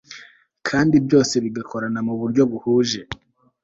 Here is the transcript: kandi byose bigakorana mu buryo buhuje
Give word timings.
kandi 0.67 0.95
byose 1.05 1.33
bigakorana 1.43 1.99
mu 2.07 2.13
buryo 2.19 2.41
buhuje 2.51 3.01